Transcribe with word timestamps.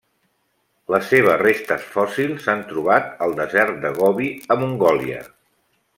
Les 0.93 1.05
seves 1.09 1.35
restes 1.41 1.85
fòssils 1.97 2.47
s'han 2.47 2.65
trobat 2.71 3.13
al 3.27 3.37
desert 3.41 3.79
de 3.85 3.95
Gobi, 4.03 4.31
a 4.57 4.59
Mongòlia. 4.63 5.25